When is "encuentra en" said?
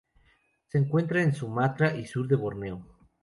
0.79-1.35